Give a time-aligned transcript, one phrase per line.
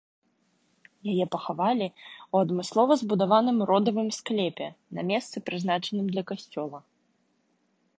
[1.11, 4.67] Яе пахавалі ў адмыслова збудаваным родавым склепе,
[5.01, 6.79] на месцы прызначаным для касцёла.